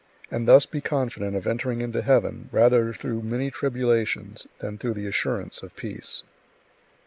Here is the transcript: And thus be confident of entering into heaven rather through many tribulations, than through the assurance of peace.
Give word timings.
And 0.31 0.47
thus 0.47 0.65
be 0.65 0.81
confident 0.81 1.35
of 1.35 1.45
entering 1.45 1.79
into 1.79 2.01
heaven 2.01 2.49
rather 2.51 2.91
through 2.91 3.21
many 3.21 3.51
tribulations, 3.51 4.47
than 4.57 4.79
through 4.79 4.95
the 4.95 5.05
assurance 5.05 5.61
of 5.61 5.75
peace. 5.75 6.23